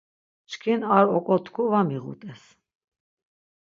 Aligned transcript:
Çkin 0.49 0.81
ar 0.95 1.05
oǩotku 1.17 1.63
va 1.71 1.81
miğut̆es. 1.87 2.41